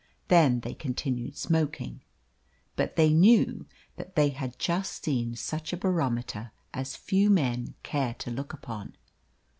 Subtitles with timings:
[0.29, 2.01] Then they continued smoking;
[2.75, 3.67] but they knew
[3.97, 8.95] that they had just seen such a barometer as few men care to look upon.